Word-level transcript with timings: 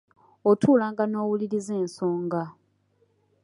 Otuulanga 0.49 1.03
n’owulirirza 1.07 1.73
ensonga. 1.83 2.41